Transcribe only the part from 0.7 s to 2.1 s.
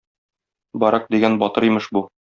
Барак дигән батыр имеш бу.